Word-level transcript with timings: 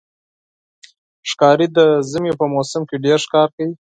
ښکاري 1.29 1.67
د 1.77 1.79
ژمي 2.09 2.31
په 2.39 2.45
موسم 2.53 2.81
کې 2.89 2.97
ډېر 3.05 3.17
ښکار 3.25 3.47
کوي. 3.55 3.73